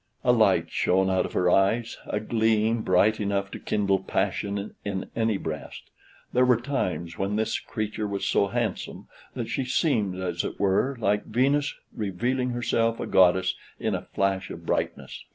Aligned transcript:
A 0.23 0.31
light 0.31 0.71
shone 0.71 1.11
out 1.11 1.27
of 1.27 1.33
her 1.33 1.47
eyes; 1.51 1.97
a 2.07 2.19
gleam 2.19 2.81
bright 2.81 3.19
enough 3.19 3.51
to 3.51 3.59
kindle 3.59 3.99
passion 3.99 4.73
in 4.83 5.11
any 5.15 5.37
breast. 5.37 5.91
There 6.33 6.43
were 6.43 6.59
times 6.59 7.19
when 7.19 7.35
this 7.35 7.59
creature 7.59 8.07
was 8.07 8.25
so 8.25 8.47
handsome, 8.47 9.07
that 9.35 9.47
she 9.47 9.63
seemed, 9.63 10.15
as 10.15 10.43
it 10.43 10.59
were, 10.59 10.97
like 10.99 11.25
Venus 11.25 11.75
revealing 11.95 12.49
herself 12.49 12.99
a 12.99 13.05
goddess 13.05 13.53
in 13.79 13.93
a 13.93 14.01
flash 14.15 14.49
of 14.49 14.65
brightness. 14.65 15.23